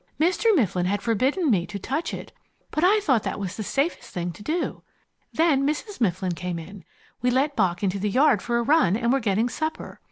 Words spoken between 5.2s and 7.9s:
Then Mrs. Mifflin came in. We let Bock